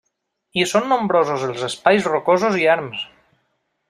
I 0.61 0.63
són 0.71 0.87
nombrosos 0.93 1.45
els 1.49 1.65
espais 1.69 2.07
rocosos 2.13 2.57
i 2.63 2.69
erms. 2.77 3.05